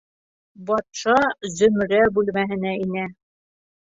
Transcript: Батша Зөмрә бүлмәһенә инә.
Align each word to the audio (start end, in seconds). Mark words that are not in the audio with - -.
Батша 0.69 1.17
Зөмрә 1.57 1.99
бүлмәһенә 2.15 2.73
инә. 2.87 3.05